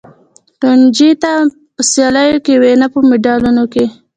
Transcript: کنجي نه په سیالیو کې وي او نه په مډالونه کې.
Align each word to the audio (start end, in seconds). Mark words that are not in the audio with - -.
کنجي 0.61 1.09
نه 1.23 1.31
په 1.75 1.81
سیالیو 1.91 2.43
کې 2.45 2.53
وي 2.61 2.71
او 2.75 2.79
نه 2.81 2.87
په 2.93 2.99
مډالونه 3.09 3.63
کې. 3.73 3.85